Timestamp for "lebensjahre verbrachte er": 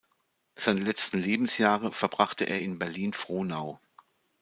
1.19-2.59